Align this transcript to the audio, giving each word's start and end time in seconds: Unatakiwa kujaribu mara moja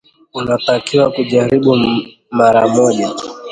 Unatakiwa 0.33 1.11
kujaribu 1.11 1.77
mara 2.31 2.67
moja 2.67 3.09